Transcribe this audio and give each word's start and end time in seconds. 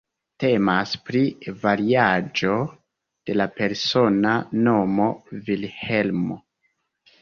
Temas 0.43 0.93
pri 1.09 1.21
variaĵo 1.65 2.57
de 3.29 3.39
la 3.39 3.49
persona 3.63 4.35
nomo 4.67 5.11
Vilhelmo. 5.49 6.45